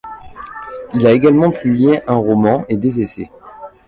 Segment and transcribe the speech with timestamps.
[0.95, 3.29] Il a également publié un roman et des essais.